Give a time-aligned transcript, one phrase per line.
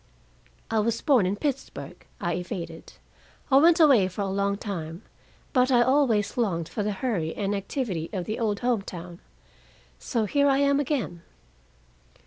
[0.71, 2.93] "I was born in Pittsburgh," I evaded.
[3.51, 5.03] "I went away for a long time,
[5.53, 9.19] but I always longed for the hurry and activity of the old home town.
[9.99, 11.21] So here I am again."